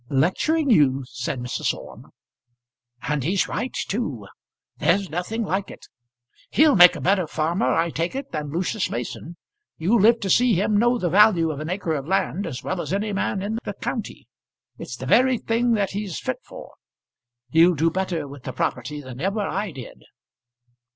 [0.09, 1.75] "Lecturing you!" said Mrs.
[1.75, 2.07] Orme.
[3.03, 4.25] "And he's right, too.
[4.79, 5.85] There's nothing like it.
[6.49, 9.37] He'll make a better farmer, I take it, than Lucius Mason.
[9.77, 12.81] You'll live to see him know the value of an acre of land as well
[12.81, 14.27] as any man in the county.
[14.79, 16.73] It's the very thing that he's fit for.
[17.51, 20.01] He'll do better with the property than ever I did."